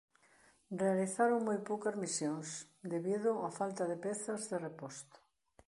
Realizaron 0.81 1.39
moi 1.47 1.59
poucas 1.69 1.95
misións 2.03 2.47
debido 2.93 3.29
á 3.47 3.49
falta 3.59 3.83
de 3.91 3.97
pezas 4.05 4.41
de 4.51 4.57
reposto. 4.67 5.17